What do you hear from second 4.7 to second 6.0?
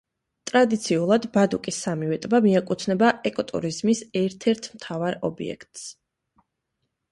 მთავარ ობიექტს.